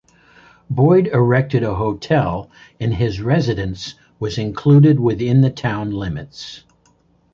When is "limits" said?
5.91-6.63